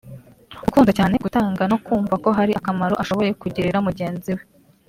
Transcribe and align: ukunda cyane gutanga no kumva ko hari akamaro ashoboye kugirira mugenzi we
ukunda 0.67 0.91
cyane 0.97 1.15
gutanga 1.25 1.61
no 1.71 1.77
kumva 1.85 2.15
ko 2.23 2.29
hari 2.37 2.51
akamaro 2.59 2.95
ashoboye 3.03 3.31
kugirira 3.41 3.85
mugenzi 3.87 4.31
we 4.37 4.43